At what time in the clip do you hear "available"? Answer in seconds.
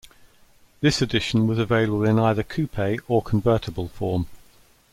1.59-2.03